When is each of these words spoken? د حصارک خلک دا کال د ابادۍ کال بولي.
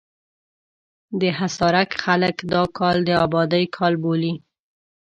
د 1.19 1.21
حصارک 1.37 1.89
خلک 2.03 2.35
دا 2.53 2.63
کال 2.77 2.97
د 3.07 3.09
ابادۍ 3.25 3.63
کال 3.77 3.93
بولي. 4.03 4.33